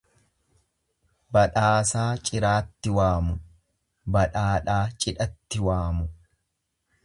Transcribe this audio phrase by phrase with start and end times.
[1.37, 3.37] Badhaasaa ciraatti waamu,
[4.17, 6.13] badhaadhaa cidhatti waamu.